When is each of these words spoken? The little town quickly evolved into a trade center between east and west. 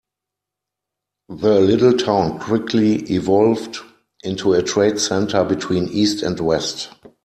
The 1.29 1.59
little 1.59 1.95
town 1.95 2.39
quickly 2.39 3.03
evolved 3.11 3.77
into 4.23 4.53
a 4.53 4.63
trade 4.63 4.99
center 4.99 5.43
between 5.43 5.89
east 5.89 6.23
and 6.23 6.39
west. 6.39 6.89